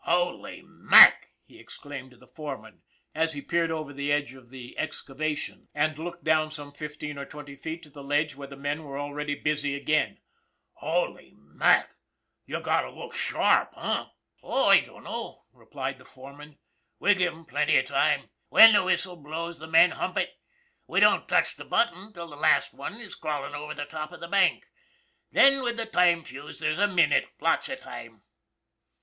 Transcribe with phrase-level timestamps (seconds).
[0.05, 2.81] "Holy Mac!" he exclaimed to the foreman,
[3.13, 6.31] as "he peered over the edge of the excavation and looked 270 ON THE IRON
[6.31, 8.83] AT BIG CLOUD down some fifteen or twenty feet to the ledge where the men
[8.83, 10.17] were already busy again."
[10.83, 11.91] Holy Mac!
[12.47, 14.05] You've got to look sharp, eh?""
[14.41, 16.57] Oh, I dunno," replied the foreman."
[16.99, 18.31] We give 'em plenty of time.
[18.49, 20.33] When the whistle blows the men hump it.
[20.87, 24.19] We don't touch the button till the last one is crawlin' over the top of
[24.19, 24.65] the bank.
[25.31, 28.23] Then, with the time fuse, there's a minute, lots of time."